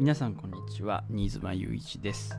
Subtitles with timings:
[0.00, 1.02] 皆さんこんにちは。
[1.10, 2.38] 新妻雄一です。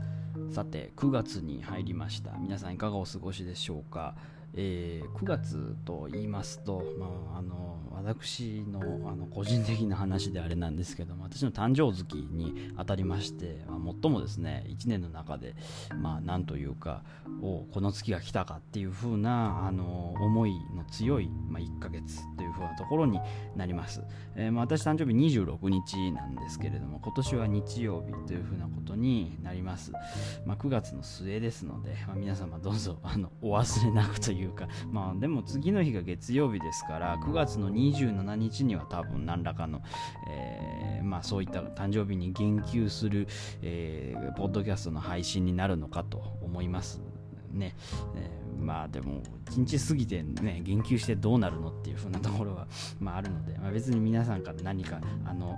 [0.50, 2.32] さて9月に入りました。
[2.40, 4.16] 皆さんいかがお過ごしでしょうか、
[4.54, 15.56] えー、9月と言いますと、まあ、あの私のあの個人的な話であれなんですけども私の誕生月にあたりまして、まあ、最もですね1年の中で
[15.96, 17.04] まあなんというか
[17.42, 23.20] おこの月が来たかっていう風なあの思いの強い、まあ、1ヶ月という風なところに
[23.56, 24.02] なります、
[24.36, 29.92] えー、まあ、私誕生日26日なんですけれども今年は日曜日という風なことになります、
[30.46, 39.82] まあ、9月の末ですので、ま皆様どうぞあのお忘れなくというかまあでも次の日が月曜日ですから9月の2 27日には多分何らかの、
[40.30, 43.28] えー、まあ、そういった誕生日に言及する、
[43.62, 47.02] えー、ポッドキャストの配信になるのかと思います
[47.52, 47.76] ね。
[48.16, 52.68] えー、まあでも1日過ぎてね言及してどうなるのっていう風なところは、
[53.00, 55.58] まあ、あるので、まあ、別に皆さんから何かあの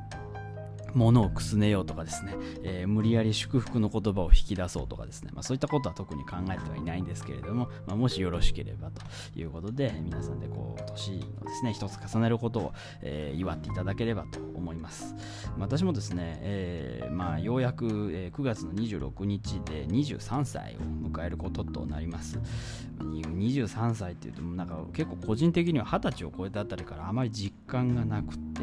[0.93, 9.01] 物をくすねようとかですね、えー、無理やり祝福の言葉を引き出そうとかですね、まあ、そういったことは特に考えてはいないんですけれども、まあ、もしよろしければと
[9.39, 15.15] いうことで、皆さんでこう、年をですね、一つ重ねることを、えー、祝っていただければと思います。
[15.57, 22.39] まあ、私もですね、えー、まあ、ようやく、え、9月の26日で23歳を迎えることとなります。
[22.99, 28.61] 23歳っていうと、なんか結構個人的には20歳を超えたあたりからあまり実感がなくて、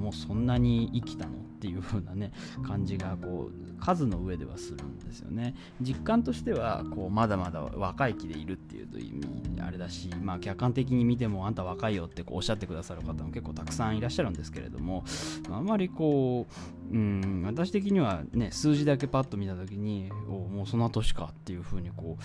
[0.00, 2.32] もうそんなに生きたのっていう風なね
[2.66, 5.54] 感じがこう数の上ではするんですよね。
[5.82, 15.04] 実感としてはこうまだまだ若い気でいるっていうと意味あれだしまあ客観的に見てもあんた若いよってこうおっしゃってくださる方も結構たくさんいらっしゃるんですけれども
[15.50, 16.46] あんまりこ
[16.90, 22.16] ううん私的にはね数字だけパッと見た時におもうそんな年かっていう風にこ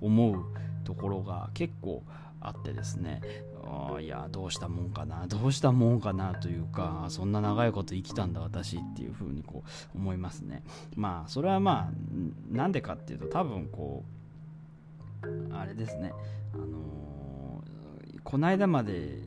[0.00, 0.44] う思う
[0.84, 2.04] ところが結構
[2.44, 3.20] あってですね
[4.00, 9.64] いやどうしたもんかなどうしたもんかなというかそんな長いこと生きたんだ私っていうふうにこ
[9.94, 10.62] う思いますね。
[10.94, 14.04] まあそれはまあなんでかっていうと多分こ
[15.22, 16.12] うあれですね
[16.52, 19.18] あのー、この間まで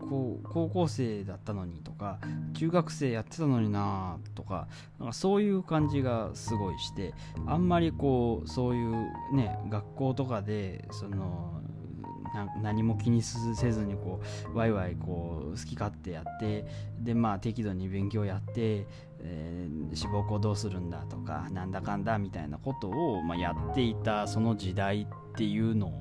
[0.00, 2.18] こう高校生だったのにとか
[2.54, 7.14] 中学生やってたのになとかなんかそういう感じがすごいして
[7.46, 8.92] あんまりこうそういう
[9.34, 11.60] ね学校とかでその
[12.62, 14.20] 何も気にせずにこ
[14.52, 16.66] うワイワイこう好き勝手やって
[16.98, 18.86] でまあ適度に勉強やって、
[19.20, 25.92] えー、志望校どうするんだとかなんだかんだみたいなことを、まあ、やっていたその時代っていうの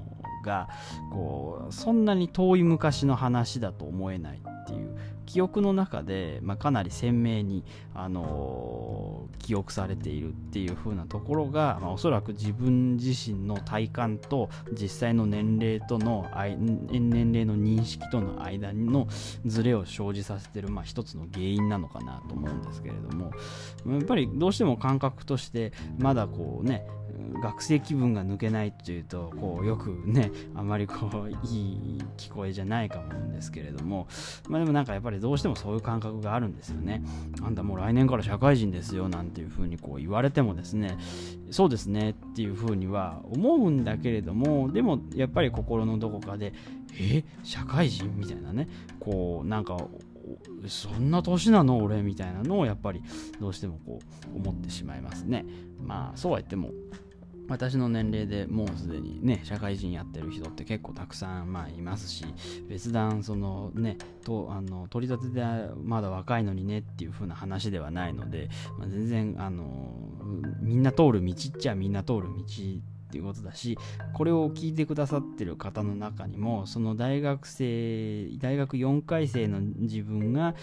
[0.43, 0.69] が
[1.11, 7.63] こうそんなに遠い昔の話だと思えないっていう記憶の中で、まあ、かなり鮮明に、
[7.93, 16.29] あのー、記憶されているっていう風なところが、まあ、おそらく自分自身の体感と実際の年齢との
[16.89, 19.07] 年齢の認識との間の
[19.45, 23.31] ズレを生じさせてる、まあ、一つの原因なのかなと思うんですけれども
[23.87, 26.85] やっぱりどうしても感覚としてまだこうね
[27.41, 34.07] 学生気分が抜けないっていうとこうよくね あまりこういい聞こえじゃないかもんですけれども
[34.49, 37.03] まあでもなんかやっぱりどうしてもそういう感覚があるんですよね。
[37.41, 40.97] あんたもう来年から社会人ですよなんていうふうにこう言われてもですね
[41.51, 46.53] そうですねっていうふうには思うんだけれどもでもやっぱり心のどこかで
[46.99, 47.23] え？
[47.43, 48.15] 社会人？
[48.17, 48.67] みたいなね。
[48.99, 49.77] こうなんか
[50.67, 52.01] そんな年なの俺？
[52.01, 53.01] みたいなのをやっぱり
[53.39, 53.99] どうしてもこ
[54.33, 55.45] う思ってしまいますね。
[55.81, 56.71] まあそうは言っても
[57.47, 62.25] 私の年齢でもうすでにね社会人やってる人って結構たくさんまあいますし
[62.69, 65.45] 別段そのねとあの取り立てで
[65.83, 69.91] まだ若いのにねっていう風な話ではないので、まあ、全然あの
[70.61, 72.43] みんな通る道っちゃみんな通る道
[73.13, 73.77] っていうことだし
[74.13, 80.55] これを聞いてくださってる方の中にもその大学生大学4回生の自分が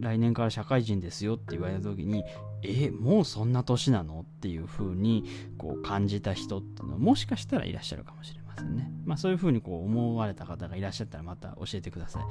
[0.00, 2.24] 来年から社会人ですよって言われた時に
[2.62, 4.20] えもうそんな年なの？
[4.20, 5.24] っていう風に
[5.56, 8.41] こう感じた人っていうのはもしかしたらいらっしゃるかもしれない。
[8.56, 8.90] ませんね。
[9.04, 12.22] まあそういう風にこう思われた方がいらっしゃったらまた教えてください。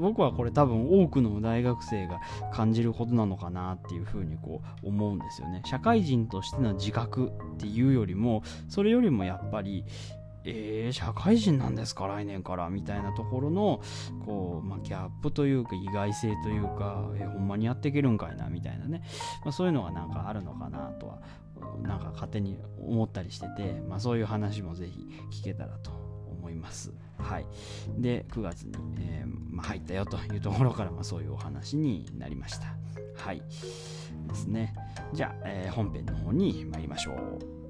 [0.00, 2.20] 僕はこれ多分多くの大学生が
[2.52, 5.62] 感じることなのかなっていうふうにこう思うんですよね。
[5.64, 9.84] 社会人としての自覚っていうよりもそれよりもやっぱり
[10.44, 13.80] えー、社会人なんですか来年からみたいなところの
[14.26, 19.02] こう、まあ、ギャップというか意外性というか、えー、ほんまにやっていけるんかいなみたいなね、
[19.44, 21.18] まあ、そういうのがなんかあるのかなとは
[21.82, 25.06] なんか勝手に思ったりしてて、まあ、そういう話もぜひ
[25.40, 25.90] 聞けたらと
[26.30, 26.92] 思います。
[27.18, 27.46] はい、
[27.98, 32.66] で9月に、えー、まあ、入ったよというところから、まあ、そういうお話になりました。
[33.16, 33.42] はい
[34.28, 34.74] ですね。
[35.12, 37.61] じゃあ、えー、本編の方に参りましょう。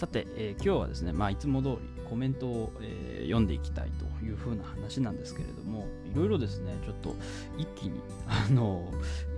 [0.00, 1.76] さて、えー、今日はですね、まあ、いつも通り
[2.08, 7.14] コメントを、えー、読んでいきたいというふうな話なんですけれども、いろいろですね、ちょっと
[7.58, 8.90] 一気に、 あの、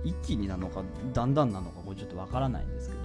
[0.05, 0.81] 一気になのか、
[1.11, 2.95] だんだんなのか、これちょっとわからないんですけ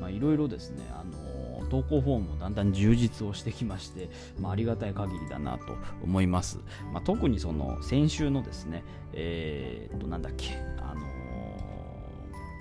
[0.00, 4.10] ど、いろいろですね、あの、投稿フォームもだんだん充実をしてきまして、
[4.40, 6.58] まあ、ありがたい限りだなと思います。
[6.92, 8.82] まあ、特にその先週のですね、
[9.12, 10.73] えー、っと、なんだっけ、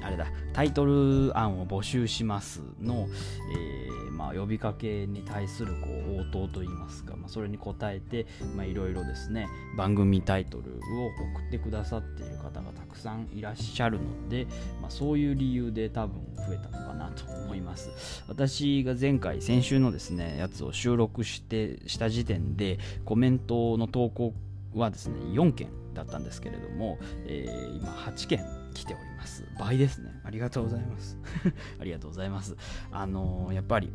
[0.04, 3.08] あれだ、タイトル案を募集しますの、
[3.56, 9.48] えー、まあ、呼びかけに対するこう応答といいますか、まあ、それに答えて、まあ、いろいろですね、
[9.78, 11.08] 番組タイトルを
[11.38, 14.46] 送ってくださっている方がたくさんいらっしゃるので、
[14.82, 18.24] まあ、そういう理由で多分増えたのかなと思います。
[18.28, 24.34] 私が前回、先週のですね、やつを収録してした時点で、コメントの投稿
[24.74, 29.44] はですね、4件だったんですけれども、えー、今8件来ております。
[29.60, 30.20] 倍ですね。
[30.24, 31.18] ありがとうございます。
[31.80, 32.56] ありがとうございます。
[32.92, 33.92] あのー、やっぱり、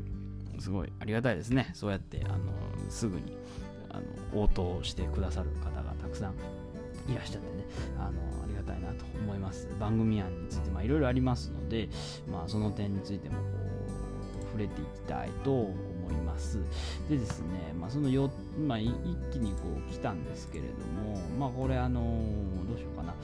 [0.58, 1.70] すごいありがたいですね。
[1.74, 3.36] そうやって、あのー、すぐに
[3.90, 4.00] あ
[4.34, 6.34] の応答してくださる方がたくさん
[7.10, 7.64] いらっしゃってね、
[7.98, 9.68] あのありがたいなと思います。
[9.78, 11.88] 番組案について、まあ、いろいろありますので、
[12.30, 13.42] まあ、その点についてもこ
[14.42, 15.72] う触れていきたいと思
[16.12, 16.58] います。
[17.08, 18.92] でですね、まあ、そのよ、まあ、一
[19.32, 22.00] 気にこう来たんですけれども、まあ、これ、あの
[22.68, 23.14] どうしようかな。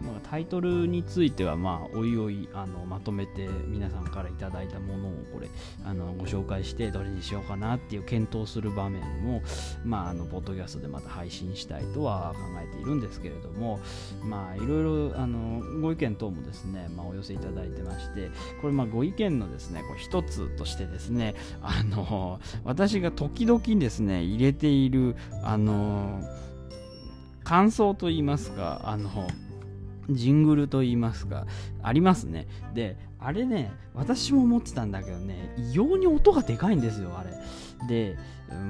[0.00, 5.48] まあ、タイトルについては、まあ、おいおいあのまとめて皆さんからいただいたものをこれ
[5.84, 9.02] あのご紹介してどれにしようかなっていう検討する場面
[9.34, 9.42] を、
[9.84, 13.80] まあ、あのポッドキャストでまた配信したいとは考えているんですけれども、
[14.22, 18.30] まあ、いろいろあのご意見等もですね、まあ、お寄せいただいてまして
[18.60, 22.27] これまあご意見のですねこう一つとしてですねあの
[22.64, 26.20] 私が時々ですね入れているあの
[27.44, 29.10] 感想といいますかあの
[30.10, 31.46] ジングルといいますか、
[31.82, 32.46] ありますね。
[32.74, 37.30] で、あれね、私も思ってたんだけどね、異様に音がでかいんですよ、あれ。
[37.88, 38.16] で、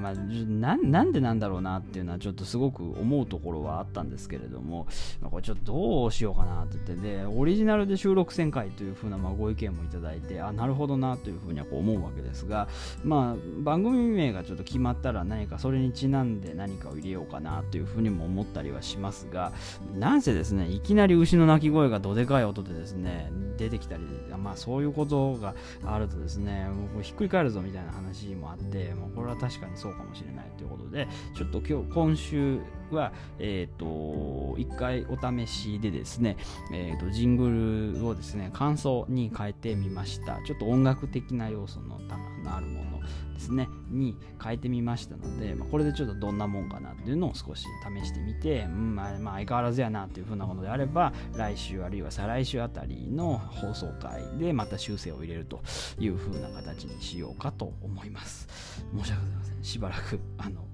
[0.03, 4.87] まあ、なんでなんだろうなっていうのはちょっとすごく思うところはあったんですけれども、
[5.21, 12.69] まあ、これちょっとどうしようかなって言ってでオリジナルで収録旋回というふうなまあご意見もいただいてあなるほどなというふうにはこう思うわけですが、
[13.05, 19.53] まあ、番組名がちょっと決まったら何かそれにちなんで何かを入れようかなというふうにも思ったりはしますが
[19.97, 24.03] なんせですねいきなり牛の鳴き声がどでかい音でですね出てきたり
[24.39, 25.55] まあそういうことが
[25.85, 36.37] あるとですねもうひっくり返るぞみたいな話もあってもうこれは確かにそうかもしれないということで、ちょっと今日、今週は、えっ、ー、と、一回お試しでですね、
[36.73, 40.41] えっ、ー、と、ジングルをですね、感想に変えてみました。
[40.47, 41.99] ちょっと音楽的な要素の
[42.47, 42.98] あるもの
[43.39, 47.65] ですね、に変えてみましたので、まあ、これでちょっとどんなもんかなっていうのを少し
[48.01, 55.63] 試してみて、うん、まあ、まあ、相変わらずやなっていうふうなことであれば、来週あるいは再来週あたりの放送回でまた修正を入れると
[56.01, 58.49] いうふうな形にしようかと思います。
[58.97, 59.65] 申し訳ございません。
[59.65, 60.65] しばらく、あの、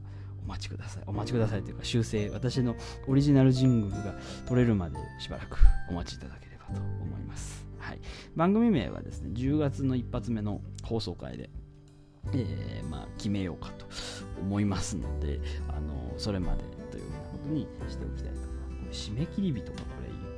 [0.43, 1.03] お待ちください。
[1.07, 2.77] お待ちくださいというか、修正、私の
[3.07, 4.15] オリジナルジングルが
[4.47, 5.59] 取れるまでしばらく
[5.91, 7.67] お待ちいただければと思います。
[7.79, 8.01] はい。
[8.35, 11.51] 番組名はですね、10月の一発目の放送回で、
[12.33, 13.87] えー、まあ、決めようかと
[14.41, 19.09] 思いますので、あのそれまでというようなことにしておきたいと思います。
[19.11, 19.85] これ締め切り日とかこ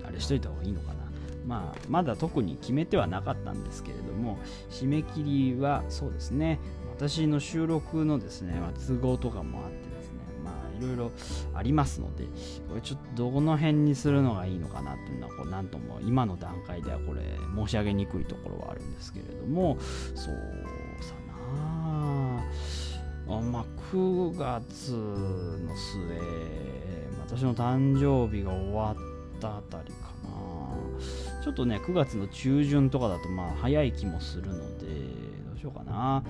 [0.02, 1.06] れ、あれしといた方がいいのかな。
[1.46, 4.38] まあ、まだ特に決めてはなかったんですけれども、
[4.68, 5.22] 締め切
[5.54, 6.58] りはそうですね、
[6.96, 11.12] 私の収録のですね、ま、都合とかもあってですね、まあ、いろいろ
[11.54, 12.24] ありますので、
[12.68, 17.20] これちょっとどの辺にするのがいいのかなっていうのは、こうなんとも今の段階ではこれ
[17.54, 19.78] 申し上げにくいところはあるんですけれども、
[20.16, 20.34] そう、
[23.26, 26.02] まあ、9月の末、
[27.26, 31.42] 私の誕生日が終わったあたりかな。
[31.42, 34.86] ちょっとね、9月の中旬とかだと、まあ、早い気もするので、
[35.48, 36.22] どうしようかな。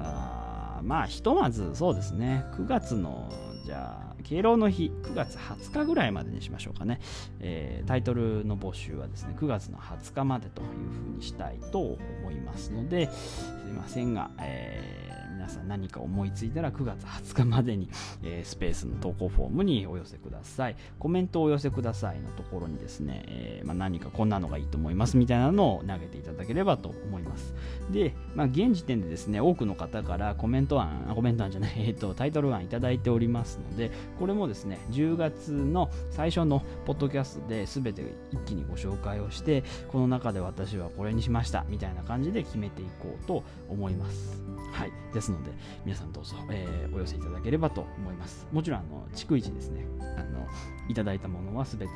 [0.00, 3.30] あまあ、ひとまずそうですね、9月の、
[3.64, 7.00] じゃあ、敬老の日、9月20日ぐらいまでにしましょうかね。
[7.38, 11.98] えー、タイトルの募集はですね、9月の20日までというふうにしたいと思
[12.32, 17.88] いますので、すいませんが、えー皆さん何か思いついたら9月20日までに、
[18.22, 20.76] えー、スペースの投稿フォームにお寄せください。
[20.98, 27.54] コメントをお寄せくださいのところにですね、えー、まあ、何かこんなのがいいと思いますみたいなのを投げていただければと思います。
[27.90, 44.42] で、まあ、現時点でですね、多くの方からコメント案、コメント案じゃない、 えっ、ー、と、タイトル案いただいておりますので、これもですね、10月の最初のポッドキャストで全て一気にご紹介をして、この中で私はこれにしましたみたいな感じで決めていこうと思います。
[44.72, 44.92] はい。
[45.14, 45.52] でますので、
[45.84, 48.46] 皆さんどうぞ、えー、お寄せいただければと思います。
[48.52, 50.46] もちろん、あの、逐一ですね、あの、
[50.88, 51.92] いただいたものはすべて、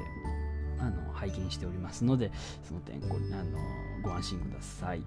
[0.79, 2.31] あの、拝見しておりますので、
[2.63, 3.59] その点ご、あの、
[4.03, 5.03] ご安心ください。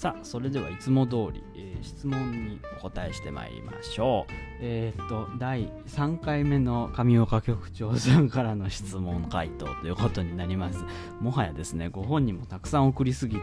[0.00, 1.44] さあそれではいつも通り
[1.82, 4.32] 質問にお答えしてまいりましょう。
[4.60, 10.84] えー、っと、第3回目の上岡局長さんからの質問回答ということになります。
[11.20, 13.42] もはやですね、ご本人もたくさん送りすぎて、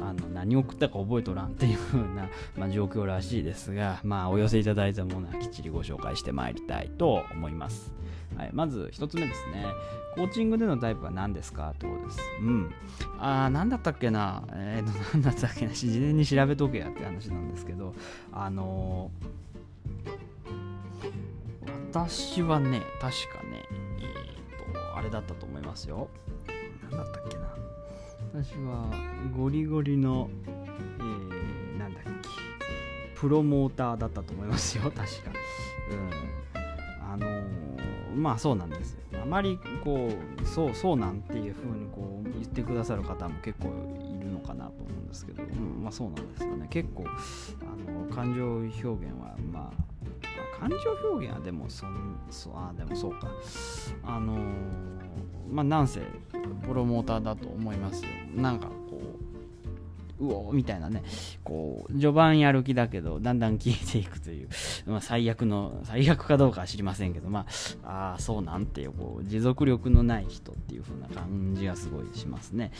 [0.00, 7.94] あの何送ったか覚えとらんっていう風な、まあ、状況らしいですが、まあ、お寄せいただいたものはきっちりご紹介してまいりたいと思います。
[8.36, 9.66] はい、まず1つ目ですね。
[10.14, 11.70] コーチングでのタイプは何ですか？
[11.70, 12.18] ってことです。
[12.40, 12.72] うん。
[13.18, 14.44] あー、なんだったっけな？
[14.52, 15.72] えーと、なん だったっけな？
[15.72, 17.94] 事前に調べとけやって話なんですけど、
[18.32, 23.66] あのー、私はね、確かね、
[23.98, 26.08] えっ、ー、と、あれだったと思いますよ。
[26.90, 27.44] なんだったっけな？
[28.42, 28.90] 私は、
[29.36, 32.10] ゴリゴリの、えー、なんだっけ、
[33.16, 35.04] プロモーターだったと思いますよ、確か。
[35.90, 35.94] う
[37.06, 37.12] ん。
[37.12, 37.64] あのー
[38.14, 39.00] まあそうなんですよ。
[39.20, 40.10] あまりこ
[40.42, 46.66] う、そうそうなんていうふうにこう言ってくださる方も結構いるのかなと思うんですけど、うん、まあそうなんですよね。
[46.70, 49.94] 結構、あの感情表現は、まあ、
[50.58, 50.76] 感情
[51.10, 53.28] 表現はでもそんそあでもそうか
[54.04, 54.38] あの
[55.50, 56.00] まあなんせ
[56.66, 58.68] プロモーターだと思いますよなんか
[60.20, 61.02] うおみたいなね、
[61.42, 64.48] こう、序盤やる気だけど、だんだん消えていくという、
[64.86, 67.46] まあ、最悪の、最悪かどうかは知りませんけど、ま
[67.84, 72.72] あ、ああ、そうなんていう、こう、持続力のない人っていう風な感じがすごいしますね。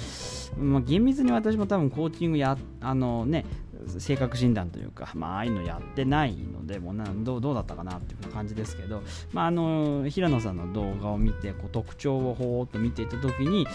[0.59, 3.45] まあ、厳密に私も多分コーチングや、あのね、
[3.89, 13.67] 性格診断というか、まあ、ああいうのやってないので、もうなどうどうだったかなっていう感じですけど、まあ、あの平野さんの動画を見てこう特徴をほーっと見ていた時に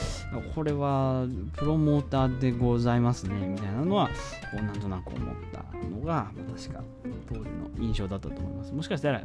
[0.56, 1.26] これは
[1.56, 4.14] プロモーターでございますねみたいなのはこ
[4.54, 6.84] うなんとなく思ったのが確か
[7.28, 8.74] 当時の印象だったと思います。
[8.74, 9.24] もしかしたら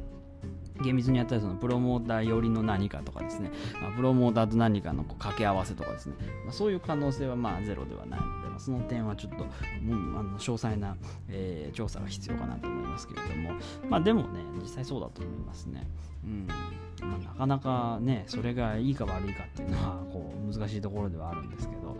[0.82, 3.50] 厳密にやったらそのプロモーター寄りの何かとかですね、
[3.80, 6.14] まあ、プロモーターと何かのこう掛け合わせとかですね、
[6.44, 10.96] まあ、そういう可能性はまあゼロではないので、まあ、その点はちょっと、うん、あの詳細な、
[11.28, 13.52] えー、調査が必要かなと思いますけれども、
[13.88, 15.86] まあでもね、実際そうだと思いますね。
[16.24, 16.46] うん。
[17.00, 21.96] まあ、なかなかね、それがいいか悪いかっていうのはこう難しいところではあるんですけど、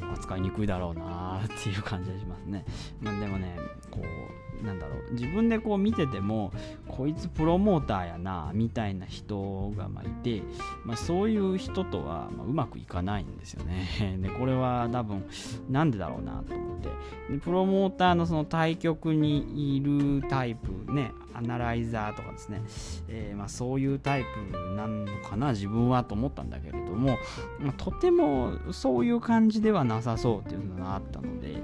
[0.00, 2.64] 扱いにくいだろうなっていう感じがしますね。
[3.00, 3.56] まあ、でもね、
[3.90, 6.52] こう、なんだろう、自分でこう見てても、
[6.88, 10.42] こいつプロモーターやな、みたいな人がまいて、
[10.84, 13.86] まあ、そういう人とはまうまくいかないんですよね。
[14.20, 15.24] で、これは多分、
[15.70, 16.88] なんでだろうなと思って。
[17.30, 22.62] で、プロモーターのその対局にいるタイプ、ね、アナライザーとかですね、
[23.08, 27.18] えー、まあ、そういうタイプなのかな、自分はと思ったんだけれども、
[27.58, 31.56] まあ、とてもそういう感じではなさそうっていうのがあったので、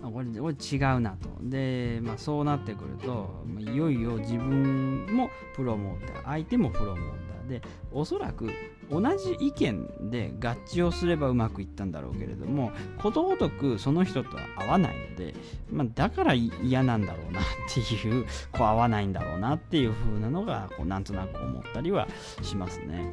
[0.00, 1.28] ま、これこれ違うなと。
[1.42, 7.62] で、まあ、そうなってくると、いよいよ自分もプロモーター、相手もプロモーターで、
[7.92, 8.50] おそらく
[8.90, 15.34] 同じ意見で合致をすればうまくいったんだろうけれどもことごとくその人とは合わないので、
[15.70, 22.06] まあ、だから嫌なんだろうなっていうこう合わないんだろうなっていう風なのがこうなんとなく思ったりは
[22.42, 23.12] しますね。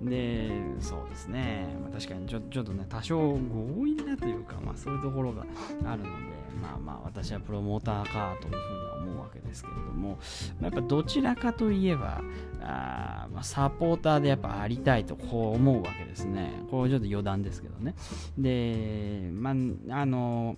[0.00, 5.44] うん、でそうですね、まあ、確かにちょちょっとね多少強引なというか、まあ、そういうところが
[5.84, 10.18] あるのでまあまあ私はプロモーターかというふうには思うわけですけれども、
[10.60, 12.22] やっぱどちらかといえば
[12.62, 16.52] あ、まあ、サポーターでやっぱありたいとこう思うわけですね。
[16.70, 17.94] これちょっと余談ですけどね。
[18.36, 20.56] で、まあ、あの、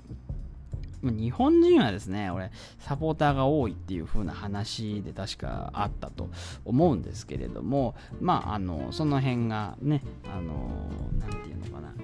[1.03, 6.29] 日本人はですね、俺、サポーターが多いっていう風な話で確かあったと
[6.65, 11.95] 思うんですけれども、まあ、あの、その辺がね、あの、なんていうのかな、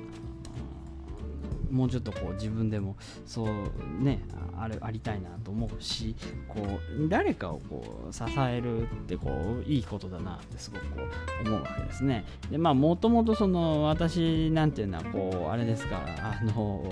[1.71, 2.97] もうちょっとこう自分でも
[3.27, 4.23] そうね
[4.59, 6.15] あれありたいなと思うし
[6.49, 6.61] こ
[6.99, 9.31] う誰かをこう支えるってこ
[9.61, 11.03] ういいことだなってすごくこ
[11.45, 12.25] う思うわけですね。
[12.51, 16.85] でまあもともとその私なんていうのはこうあれですからあの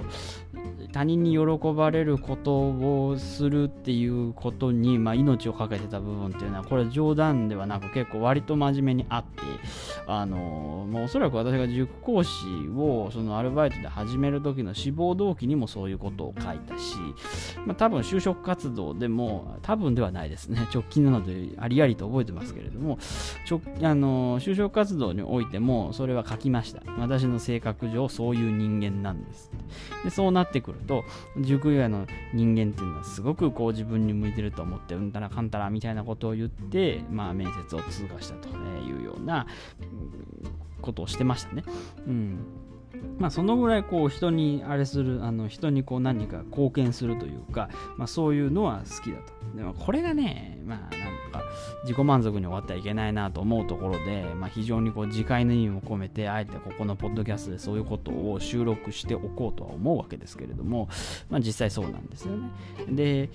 [0.93, 9.43] 他人に喜ばれることをするっていうことに、まあ、命を懸けてた部分っていうのはこれ冗談ではなく結構割と真面目にあって
[10.07, 16.97] あの、まあ、おそらく私が塾講師をそのアルバイトで始める時の志望動機にもそういうことを書いたし、
[17.67, 22.99] まあ、多分就職活動でも多分ではないですね直近なのでありありと覚えてますけれども
[23.47, 26.83] ちょあの就職活動においてもそれは書きました。
[26.99, 29.51] 私の性格上そういう人間なんです。
[30.05, 31.05] でそうなってくると
[31.39, 39.47] 塾以外の人間っていうのはすごくこう自分に向いてると思ってうんたらかんたらみたいなことを言って、まあ、面接を通過したというような
[40.81, 41.65] ことをしてましたね。
[42.07, 42.39] うん
[43.19, 49.33] まあ、そのぐらいこう人にあれするあの人にこう何か貢献するというか、まあ、そういうのは好きだと。
[49.57, 51.43] でもこれがねまあなんか
[51.83, 60.89] 自己満足に終わってはいけないなと思うところで、まあ、非常にこう自戒の意味も込めてあえてここのポッドキャストでそういうことを収録しておこうとは思うわけですけれども、
[61.31, 62.51] まあ、実際そうなんですよね。
[62.91, 63.31] で、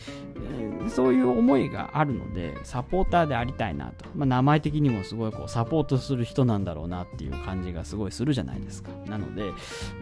[0.90, 8.92] そういう思いがあるのでサポーターでありたいなと、まあ、名前的にもすごいこうサポートする人なんだろうなっていう感じがすごいするじゃないですか。
[9.08, 9.49] なので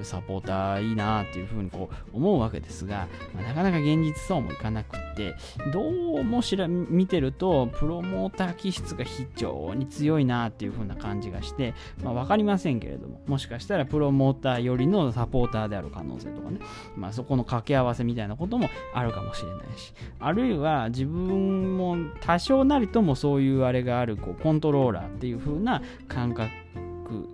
[0.04, 5.36] サポーターいいなっていうふうにこう思うわけですが、まあ、なかなか現実そうもいかなくって
[5.72, 11.74] どうもしら見てるとプロモーター気質が非常に強いなっていう風な感じがして、
[12.04, 16.60] まあ、分かりませんけれどももしかしたらプロモーターよりのサポーターである可能性とかね、
[16.96, 26.50] まあ、そこの掛け合わせみたいなこともあるかもしれないしあるいは自分も多少なりともそういうあれがあるこうコントローラーっていう風な感覚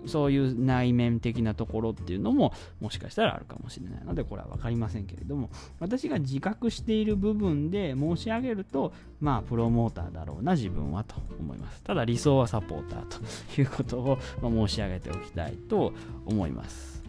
[0.06, 5.50] そういう内面的なところっていうのももしかしたらあるかもしれないのでこれは分かりませんけれども
[5.80, 11.82] 私が自覚している部分で申し上げるとまあプロモーターだろうな自分はと思います。
[11.82, 15.92] ただ理想はサポーターということを申し上げておきたいと
[16.26, 17.02] 思います。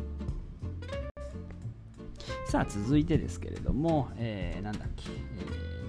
[2.47, 5.84] さあ続いてですけれども、えー、なんだっけ、えー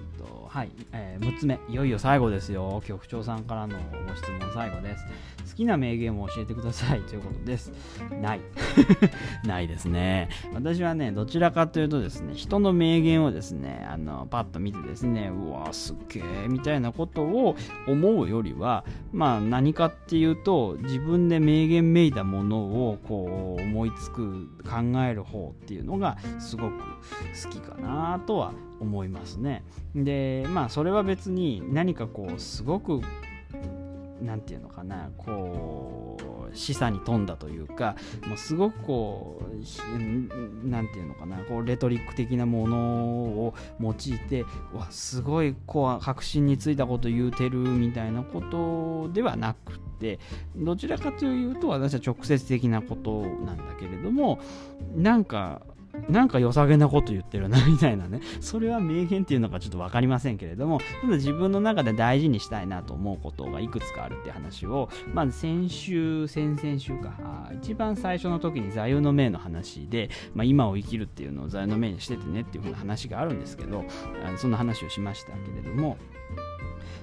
[0.49, 2.81] はい、えー、6つ目、いよいよ最後ですよ。
[2.85, 5.05] 局長さんからのご質問最後です。
[5.49, 7.71] 好きな名言を教えてくださいということです。
[8.21, 8.41] ない。
[9.45, 10.29] ないですね。
[10.53, 17.55] 私はね、どちらかというとですね、人の名言をですね、あのパッと見てですね、うわ、すっげえみたいなことを
[17.87, 26.73] 思うよりは、まあ何かっていうと、自分で名言めいたものをこう思いつく、考える方っていうのがすごく
[27.43, 29.63] 好きかなとは思いますね。
[29.95, 33.01] でまあそれは別に何かこうすごく
[34.21, 37.95] 何て言うのかなこう示唆に富んだというか
[38.27, 50.19] もうすごくこう何て言うのかなこうレトリック的なものを用いてわすごいこう確信についたこと言うてるみたいなことではなくて
[50.55, 54.39] どちらかというと私は直接的なことなんだけれども
[54.95, 55.61] なんか
[56.09, 58.21] なんか良さげなこと言ってるなみたいなね。
[58.39, 67.15] それは名言っていうのかちょっと分かりませんけれどもただ自分の中で大事にしたいなと思うことがいくつかあるって話をまず先週先々週か。
[67.19, 73.85] あ一番最初の時に座右の銘の話で、まあ、今を生きるっていうのを座右の銘にしててねっていう風な話があるんですけど
[74.25, 75.97] あのそんな話をしましたけれども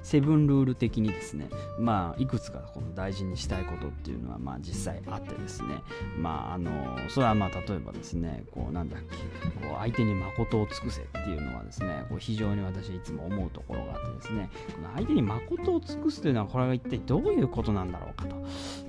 [0.04, 5.82] セブンルール的にですね、まあ、いくつかこの大事にしたいことっていうのは、まあ、実際あってですね、
[6.18, 18.36] まあ、あのそれはまあ例えばですね、こうなんだっけ、こう相手に誠を尽くせっていうのはですね、こう非常に私いつも思うところがあってですね、この相手に誠を尽くすというのは、これは一体どういうことなんだろうかと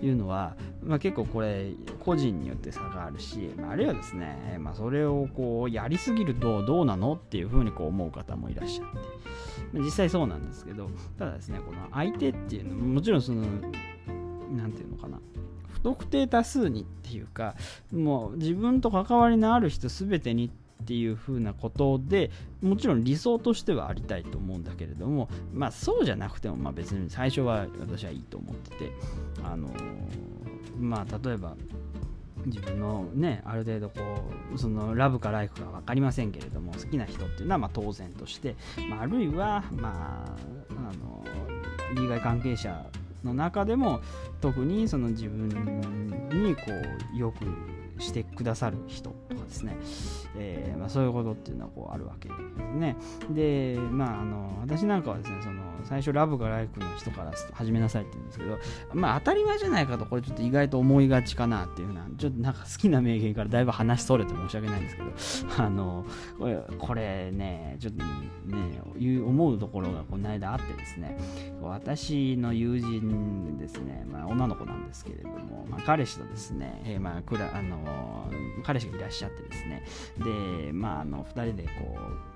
[0.05, 1.71] いうのは、まあ、結構これ、
[2.01, 9.25] 個人によって差があるし、まあ、あるいはですね、まあ、それをこうやりすぎるとどうなのっていうふうにこう思う方もいらっしゃって。
[9.73, 13.41] 実際そうなんですけどただですねこの相手っていうのももちろんその
[14.51, 15.19] 何て言うのかな
[15.67, 17.55] 不特定多数にっていうか
[17.93, 28.91] もう自分と関わりのある人全てにっていう風なことでもちろん理想としてはありたいと思うんだけれどもまあそうじゃなくてもまあ別に最初は私はいいと思ってて
[29.43, 29.69] あの
[30.77, 31.55] まあ例えば
[32.45, 38.55] 自分のねある程度こうそのラブかライクか分かりませんけれども好きな人っていうのはま当然として、
[38.89, 40.35] まあ、あるいはまあ
[40.77, 41.23] あの
[42.01, 42.85] 利害関係者
[43.23, 44.01] の中でも
[44.41, 45.49] 特にその自分
[46.29, 46.61] にこ
[47.13, 47.45] うよく
[48.01, 49.77] してくださる人とかですね、
[50.37, 52.97] えー、まあ、そういうことっていうのはこうあるわけですね。
[53.29, 58.57] で、まあ、あの私なんかはですねその最初ラブがライクの人から始めなさいって言うんですけど、
[58.93, 66.05] まあ、当たり前じゃないかとこれちょっと意外と思いがちかなっていうふうなちょっとなんか好きな名言からだいぶ話それて申し訳ないんですけど あの
[66.39, 68.81] これこれねちょっとね
[69.19, 71.17] 思うところがこの間あってですね
[71.61, 78.29] 私の友人ですね、まあ、女の子なんですけれども、まあ、彼氏とですね、えー、まああの
[78.63, 79.83] 彼氏がいらっしゃってですね
[80.65, 82.34] でまああの2人でこう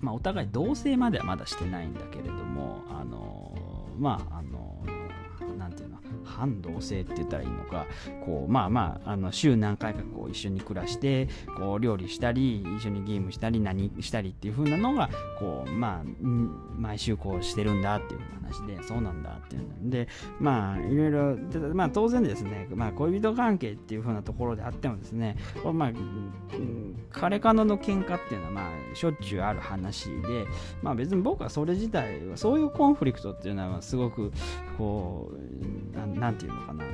[0.00, 3.54] まあ、お互い同棲まではまだしてないんだけれどもあの
[3.98, 4.75] まああの
[6.36, 7.86] 半同棲って言ったらいいのか
[8.24, 16.04] こうまあまああの週何回かこう一緒に暮らしてこう料理したり一緒にゲームしたり何したりっていう風なのがこうまあ
[16.76, 21.36] 毎週こうしてるんだっていう話でそうなんだっていうんでまあいろいろ
[21.74, 25.92] まあ当然ですね、まあ、恋人関係っていう風なところであってもですねこれまあ
[27.10, 30.46] 彼彼女の喧嘩っていうのはまあしょっちゅうある話で
[30.82, 34.32] まあ別に僕はそれ自体はそういうコンフリクトっていうのはすごく
[34.76, 36.84] こうな何て言うのかな。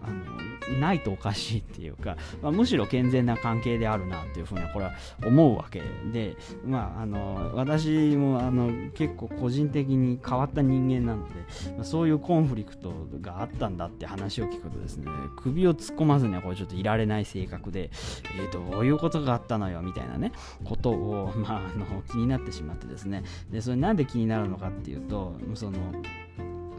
[0.00, 0.38] あの
[0.80, 4.92] ないとおかしいっていうか、 まあ、むしろ健全な関係であるなっていうふうにはこれは
[5.26, 11.30] 思うわけで、まあ、あの私もあの結構個人的に変わった人間なので、
[11.76, 17.90] ま、そういうコンフリクトがあったんだって話を聞くとですね首を突っ込まずにはこれちょっといられない性格で、
[18.36, 20.32] えー、どういうことがあったのよみたいなね
[20.64, 23.22] ことを、まあ、あの気になってしまってですね。
[23.50, 25.78] でそれなんで気になるのかっていうとその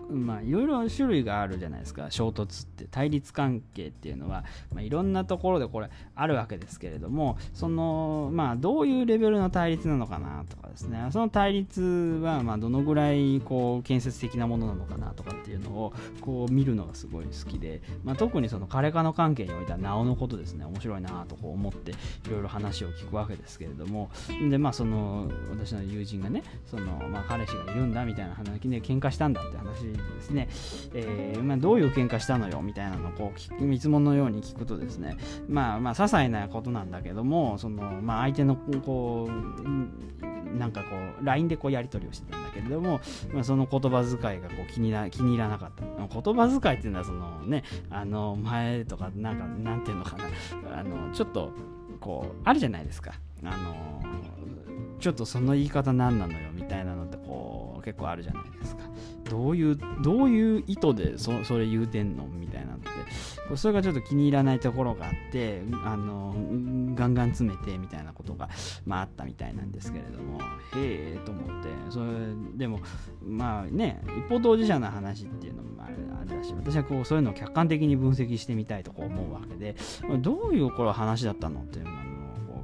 [0.09, 2.07] まあいろいろ種類があるじゃないですか。
[2.09, 4.43] 衝突って対立関係っていうのは、
[4.73, 11.07] まあ、いろんなところでこれあるわけですけれどもそのまあどういうレベルの対立なのかなとかですね。
[11.11, 11.81] その対立
[12.21, 20.65] はまあどのぐらいこう建設的なものなのかなとかっていうのをこう見るのがすごい好きで、まあ、特にその彼かの関係においてはなおのことですね。
[20.65, 21.95] 面白いなとこう思ってい
[22.31, 24.09] ろいろ話を聞くわけですけれども。
[24.49, 30.49] でまあその私の友人がねその、まあ、彼氏がいるんだみたいな話で喧嘩したんだって話ですね、
[30.93, 39.69] えー、まあ、どういう喧嘩したのよみたいなのをこう見つものように聞くとですねまあまあ些細なことなんだけどもその、まあ、相手のこう
[40.57, 42.99] なんかこう LINE でこうやり取りをしてたんだけれども、
[43.31, 45.83] まあ、その言葉遣いがこう気にな気に入らなかった。
[45.83, 50.79] 言葉遣いっていうのはそのねあの前とかなんかなんていうのかな。
[50.79, 51.51] あのちょっと
[51.99, 53.13] こうあるじゃないですか。
[53.43, 54.09] あの
[54.99, 58.83] ちょっとその言い方何なのよみたいなのってこう結構あるじゃないですか。
[59.29, 62.25] どういうどういう意図でそそれ言うてんの？
[62.25, 62.89] みたいなのって。
[63.55, 66.35] それがちょっと気に入らないところがあってあの
[66.93, 68.47] ガンガン詰めてみたいなことが、
[68.85, 70.39] まあ、あったみたいなんですけれども。
[70.75, 71.69] へえと思って。
[71.89, 72.09] それ
[72.55, 72.79] でも
[73.25, 75.95] まあね一方当事者の話っていうのもあれ
[76.37, 79.75] だし私はこうそういうのを客観的に分析してみたいとこ思うわけで。
[80.19, 81.61] どういうこれ話だったの？
[81.61, 81.91] っていうの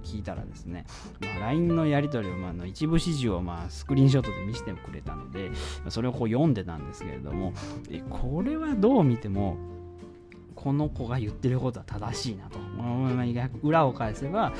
[0.05, 0.85] 聞いたらですね、
[1.19, 5.51] まあ、LINE のやり取りを、まあ、の一部始終を、まあ、スクリーンショットで見せてくれたので
[5.89, 7.53] それをこう読んでたんですけれども
[8.09, 9.57] これはどう見ても
[10.55, 12.57] この子が言ってることは正しいなと。
[13.61, 14.51] 裏を返せば、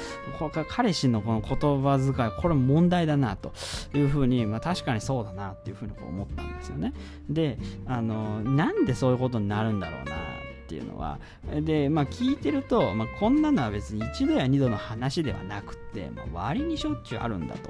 [0.70, 1.50] 彼氏のこの言
[1.82, 3.54] 葉遣い、これ問題だなと
[3.96, 6.94] いうふうに、まあ、確かにそうだなっていうふうに思ったんですよね。
[7.28, 10.35] で、あの、なんでそういうことになるんだろうな
[10.66, 11.20] っていうのは
[11.62, 17.70] で、まあ、聞いてると、まあ、こんなのは別に1度や2度の話ではなくて、まあ、割にしょっちゅうあるんだと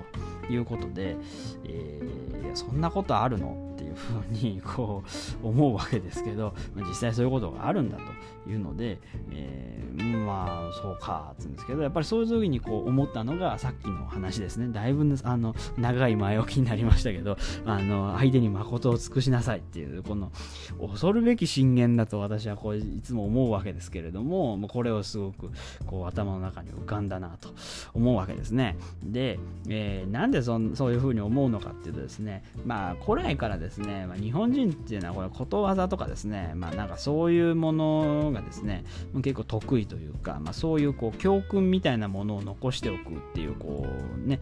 [0.52, 1.18] いうことで、
[1.66, 3.75] えー、そんなことあるの？
[3.76, 5.04] っていうふうにこ
[5.44, 6.54] う思うわけですけど、
[6.88, 9.00] 実際そういうことがあるんだというので、
[9.32, 14.70] えー、まあそうかっつうんですけどやっぱりそういう時にこう思ったのがさっきの話ですね。
[14.72, 20.32] だいぶあの長い前置きになりましたけど あの相手に誠を尽くしなさいっていうこの
[20.80, 25.52] 恐るべき信玄だと私はこういつも思うわけですけれどもこれをすごく
[25.86, 27.50] こう頭の中に浮かんだなと
[27.94, 28.78] 思うわけですね。
[29.04, 44.40] で、えー、なんでそそういうふうに思うのかっていうとですねまあ古来からですですね、まあ、日本人っていうのはこれことわざとかですねまあなんかそういうものがですね結構得意というか、まあ、そういうこう教訓みたいなものを残しておくっていうこうね、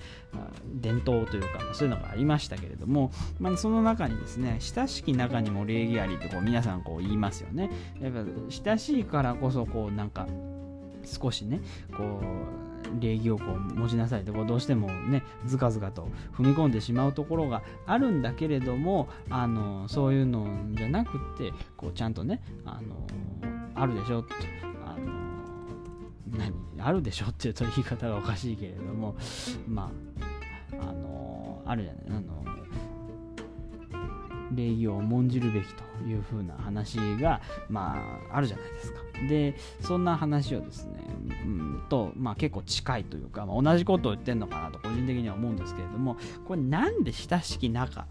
[0.76, 7.70] 伝統というか、ま、そういうのがありましたけれども、まあ、その中にですね親しき中にも礼儀ありってこう皆さんこう言いますよね。
[8.02, 10.28] やっぱ親しいからこそこうなんか
[11.06, 11.62] 少しね
[11.96, 23.08] こう礼儀をこう持ちなさいってどうしてもねずかずかと踏み込んでしまうところがあるんだけれどもあのそういうのじゃなくってこうちゃんとねあの
[23.76, 24.34] あるでしょって
[24.86, 25.12] あの
[26.38, 29.16] 何あるでしょっていうと言い方がおかしいけれども
[29.68, 29.92] ま
[30.72, 32.44] ああのあるじゃないあの
[34.56, 39.03] 礼儀を重んじるべきというふうな話が、まあ、あるじゃないですか。
[39.28, 41.04] で、そんな話をですね、
[41.46, 48.08] うん、と、まあ、結構近いというか、まあ、同じことを言ってるのかなと個人的には思うんですけれども、これなんで親しき仲、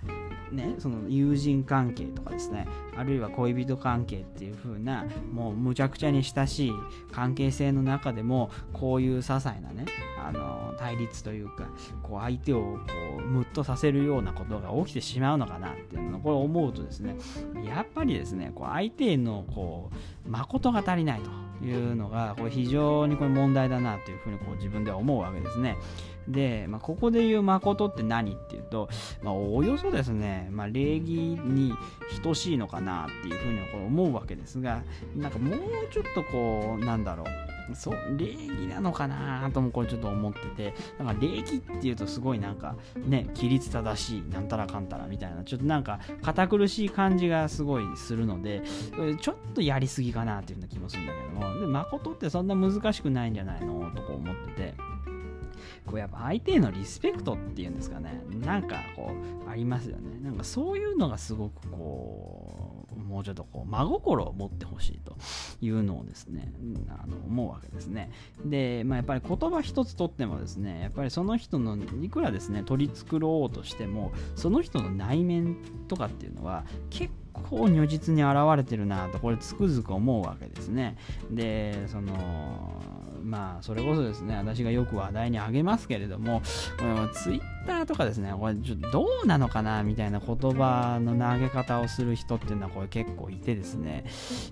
[0.53, 6.73] ね、その友人関係とかですね、あるいは恋人関係っていう風な、もうむちゃくちゃに親しい
[7.11, 9.87] 関係性の中でも、こういう些細なね、
[10.25, 11.67] あの対立というか、
[12.03, 12.79] こう相手をこ
[13.19, 17.17] うムッとさせるようなことが起きてしまうのかなっていうのをこれ思うとですね、
[17.67, 19.91] やっぱりですね、こう相手のこ
[20.22, 25.77] う誠が足りないというのが、これ非常にこれ問題だなというふうにこう自分では思うわけですね。
[26.29, 28.89] で、まあ、ここで言う誠って何っていうと、
[29.23, 31.73] まあ、およそですね、まあ、礼儀に
[32.23, 34.83] 等しいのかなっていうふうにこう思うわけですが、
[35.17, 35.59] なんかもう
[35.91, 37.52] ちょっとこう、なんだろう。
[37.75, 48.63] そう、礼儀なのかなともこれちょっと思ってて、なんか礼儀っていうとすごいなんかね、規律正しい、なんたらかんたらみたいな、ちょっとなんか堅苦しい感じがすごいするので、
[49.21, 54.75] ちょっとやりすぎかなっていうような気もするんだけども、で誠ってそんな難しくないんじゃないのとか思ってて、
[55.87, 59.13] こうやっぱ相手へのリスペクトっていうんですかねなんかこ
[59.47, 65.17] うありますよねなんかそういうのがすごくこうもうちょっとこう真心を持ってほしいと
[65.61, 66.53] いうのをですね、
[66.89, 68.11] あの思うわけですね。
[68.45, 75.57] で、まあ、やっぱり言葉一つとってもですね、やっぱりその人のいくらですね、取り繕おうとしても、その人の内面
[75.89, 80.97] とかっていうのは結構如実に現れてるなと、これつくづく思うわけですね。
[81.31, 82.81] で、その、
[83.23, 86.43] まあ、それこそですね、私がよく話題に挙げますけれども、
[87.13, 94.05] ツイッターとかですね、これちょっとどうなのかなみたいな言葉の投げ方をする人っていうのはこれ結構いてですね、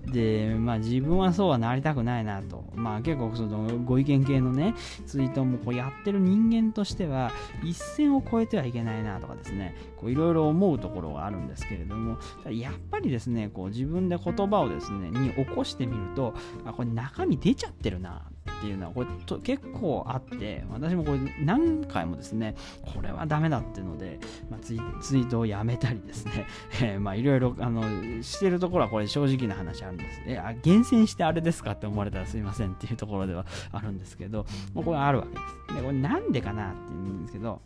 [0.06, 4.74] で、まあ自分はそうはなりたくないなと、まあ結構そのご意見系のね、
[5.06, 7.32] ツイートもこうやってる人間としては、
[7.64, 12.18] 一線を越えてはいけないなとかですね、いろいろ思うところがあるんですけれども、
[12.50, 18.22] やっぱりですね、こう自分で言葉をですね、に起こしてみると、あ、これ中身出ちゃってるな。
[18.48, 22.54] っていうのはこれと結構あって私もこれ何回もですね
[22.94, 24.18] これはダメだっていうので、
[24.50, 26.46] まあ、ツイツイートをやめたりですね、
[26.82, 27.82] え、まあいろいろあの
[28.22, 30.22] してるところはこれ正直な話あるんです。
[30.26, 35.36] えあ厳選してあれですかって思われたらすいませんっていうところではあるんですけどもうこれあるわけで
[35.68, 35.74] す。
[35.76, 37.60] でこれなんでかなっていうんですけど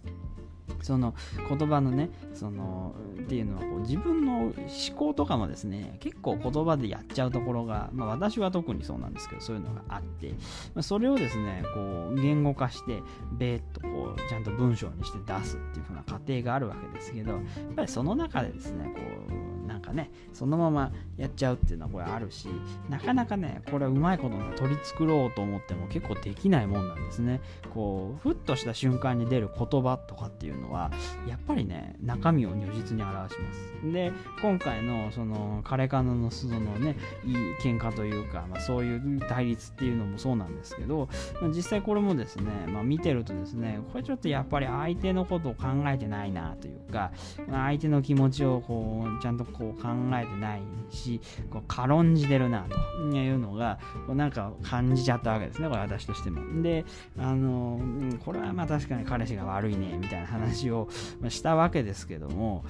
[0.83, 1.15] その
[1.49, 4.53] 言葉のねそのっていうのはこう自分の思
[4.97, 10.31] 考とかもですね結構言葉でやっちゃうところが、まあ、私は特にそうなんですけどそういうのがあって、
[10.75, 11.81] まあ、それをですねこ
[12.13, 17.41] う言語化してべーっとこうちゃんと文章にして出すっていう風な過程があるわけですけどやっ
[17.75, 19.54] ぱりその中でですねこう
[19.85, 22.49] かねそのままやっちゃうっていうのはこれあるし
[22.89, 27.41] なかなかねこれはうまいこと取り繕ろうと思っても結構できないもんなんですね。
[27.73, 30.91] こうふっとした瞬間に出る言葉とかっていうのは
[31.29, 33.93] やっぱりね中身を如実に表します。
[33.93, 41.09] で今回のそのカレカノのそのねいい喧嘩というか、まあ、そういう対立っていうのもそうなんですけど、
[41.41, 47.13] まあ、実際これもですね、まあ、見てるとですねこれちょっとやっぱり相手のことを考えてないなというか、
[47.51, 52.77] 相手の気持ちをこうちゃんとこ考えてないしこう軽んじてるなと
[53.17, 56.63] いうのがこうなんか感じちゃったわけですねこれ私としても。
[56.63, 56.85] で
[57.19, 57.81] あの
[58.25, 60.89] これはまあ確かに彼氏が悪いねみたいな話を
[61.29, 62.65] したわけですけども、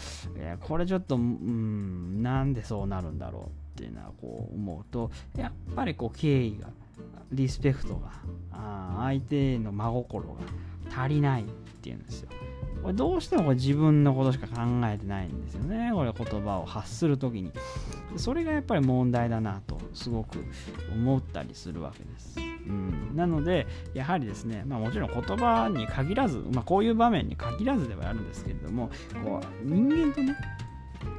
[0.61, 6.69] これちょっとうんなんでそうなるんだろうっていうのはこう思うとやっぱりこう敬意が
[7.33, 8.13] リスペクトが
[8.53, 10.41] あ相手の真心が
[10.97, 11.45] 足りない。
[11.85, 12.31] っていうんですよ
[12.83, 15.91] これどうしてもこれ自分のことしか考えてないんですよね。
[15.95, 17.51] これ言葉を発するときに。
[18.17, 20.45] それがやっぱり問題だなとすごく
[20.93, 22.39] 思ったりするわけです。
[22.39, 28.91] うん、なので、やはりですね、まあ、もちろん言葉に限らず、まあ、こういう場面に限らずではあるんですけれども、
[29.25, 30.37] こう人間とね、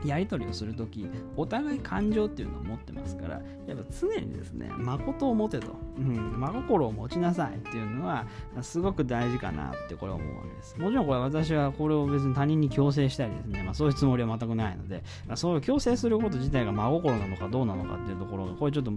[0.06, 8.26] やり取りをするとき、お互い感情っていうのを持ってますから、やっぱ常にですね、誠を持てと、うん、真心を持ちなさいっていうのは、
[8.62, 10.78] すごく大事かなってこれは思うわけです。
[10.80, 18.92] もちろんこれ私はこれを別に他人に強制したりですね、まあ、そういうつもりは全くないので、まあそういう強制すること自体が真心なのかどうなのかっていうところが、これちょっと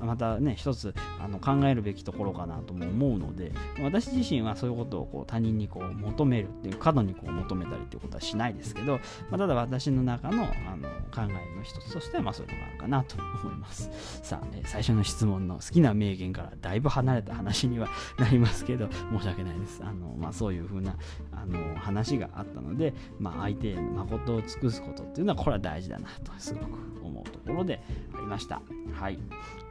[0.00, 3.52] またね、一つあの考えるべきところかなとも思うので、
[3.82, 9.00] 私自身はそういうことをこう他人にこう求めるっていう、過度にこう求めたりっていうことはしないですけど、
[9.30, 13.90] まあ、ただ私の中のあの考えの一つとしては、まあ、そういうのがあるかなと思います。
[14.22, 19.82] さあ、えー、最初の質問の好きな名言からだいぶ離れた話にはなりますけど、申し訳ないです。
[19.84, 20.96] あのまあ、そういうふうな
[21.32, 26.66] あの話があったので、まあ、相手へ誠を尽くすことっていうのは、これは大事だなとすごく
[27.02, 27.82] 思うところで
[28.14, 28.62] ありました。
[28.92, 29.18] はい。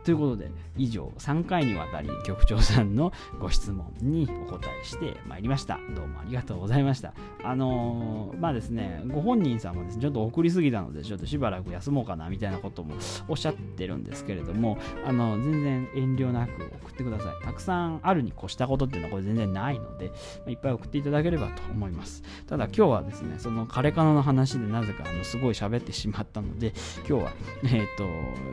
[0.04, 5.80] ということで、以上3回にわたり局長さんのご質問にお答えしてまいりました。
[5.96, 7.14] どうもありがとうございました。
[7.44, 12.96] あのー、まあですね、ご本人さんもですね、ちょっと送りすぎたので、ちょっとしばらく休もうかなみたいなことも
[13.28, 16.52] おっしゃってるんですけれども、あの全然遠慮なく
[16.84, 17.44] 送ってください。
[17.44, 20.12] たくさんあるに越したことっていうのはこれ全然ないので、
[20.48, 22.24] いっぱい送っていただければと思います。
[22.48, 26.74] ただ今日はですね、そのカレカノの話でなぜかあのすごい喋ってしまったので、
[27.08, 27.34] 今日は、
[27.66, 28.06] えっ、ー、と、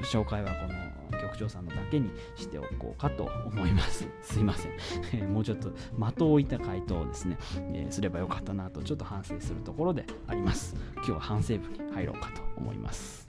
[0.07, 0.99] 紹介はこの
[1.39, 4.09] 局長さんのだけにしておこうかと思います。
[4.23, 4.73] すいません。
[5.13, 7.39] えもうちょっと的を置いた回答をですね、
[7.73, 10.75] えー、すればよかったなとちょっと反省するところであります。
[10.97, 13.29] 今日は反省部に入ろうかと思います。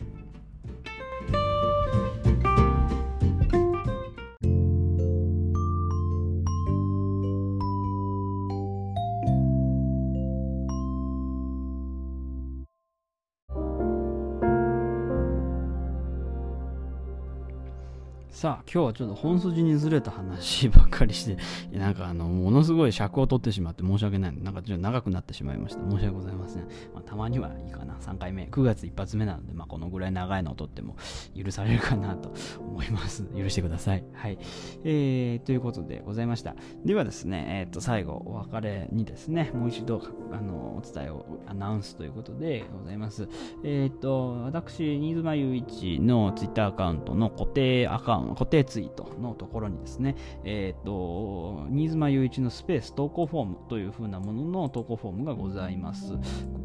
[18.40, 21.38] さあ、今日はちょっと本筋にずれた話ばっかりして、
[21.78, 24.38] なんかあの、ものすごい尺を取ってしまって申し訳ない。
[24.38, 25.82] なんかちょっと長くなってしまいました。
[25.92, 26.62] 申し訳ございません。
[26.94, 27.96] まあ、たまにはいいかな。
[27.96, 28.46] 3回目。
[28.46, 30.96] 9月一発目なので、まあ、このぐらい長いのを取っても
[31.36, 33.26] 許されるかなと思います。
[33.36, 34.06] 許してください。
[34.14, 34.40] はい。
[34.86, 36.56] えー、ということでございました。
[36.86, 43.28] ではですね、えっ、と、最後、お別れにですね、もう一度、あの、お伝えをアナウンスということでございます。
[43.66, 56.14] えっ、と、私、新妻雄一のツイッターアカウントの固定アカウント、固定ツイートのところにですね、えっ、ー、と、新妻雄一のスペース投稿フォームという風なものの投稿フォームがございます。
[56.14, 56.20] こ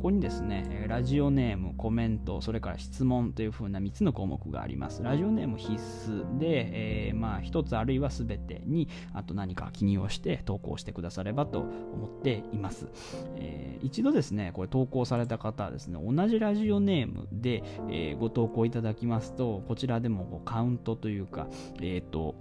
[0.05, 5.03] こにですね、ラジオネーム、コメント、それから質問という風な3つの項目があります。
[5.03, 12.89] ラジオネーム必須で、えー、まあ、1つあるいは全てに、あと何か記入をして投稿してくださればと思っています。
[13.37, 21.49] えー、一度ですね、これ投稿された方はですね、同じラジオネームで、えー、ご投稿いただきますと、こちらでもこうカウントというか、
[21.81, 22.35] えっ、ー、と、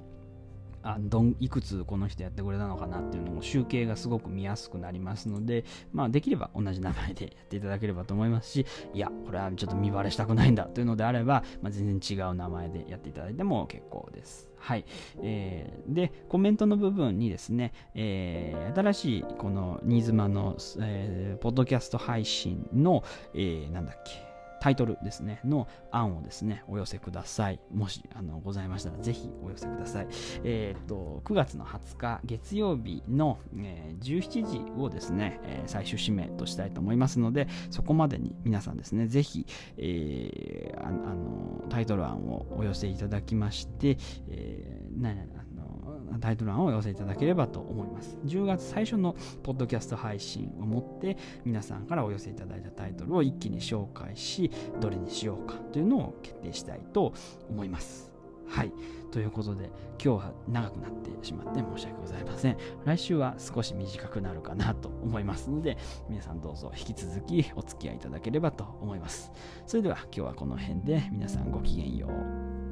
[0.83, 14.49] あどんいくつこの人やってくれたのかなっていうのも集計がすごく見やすくなりますので、まあ、できれば同じ名前でやっていただければと思いますしいやこれはちょっと見バレしたくないんだというのであれば、まあ、全然違う名前でやっていただいても結構です。
[14.57, 14.85] はい。
[15.21, 24.32] えー、で、コメントの部分にですね、えー、新しいこの新妻の、えー、ポッドキャスト配信の、えー、なんだっけ、
[24.63, 27.59] タイトルですね、の案をですね、お寄せください。
[27.73, 30.07] もし、あの、ございましたら、ぜひお寄せください。
[30.45, 39.45] えっ、と、9月の20日、月曜日の、えー、17時をですね、えー、最終締めとしたいと思いますので、そこまでに皆さんですね、ぜひ、
[39.75, 43.97] えー、ああの、タイトル案をお寄せいただきまして、
[44.29, 45.13] えー、なあ
[45.57, 45.82] の
[46.19, 48.17] タイトル欄をお寄せいただければと思います。
[48.25, 57.13] 10月最初のポッドキャスト配信をもって皆さんからお寄せいただいたタイトルを一気に紹介し、どれにしようかというのを決定したいと
[57.49, 58.11] 思います。
[58.47, 58.71] はい。
[59.11, 59.71] ということで、
[60.03, 62.57] 今日は長くなってしまって申し訳ございません。
[62.83, 65.77] 来週は少し短くなるかなと思いますので、
[66.09, 69.31] 皆さんどうぞ引き続きお付き合いいただければと思います。
[69.65, 72.62] それでは今日はこの辺で皆さんごきげんよう。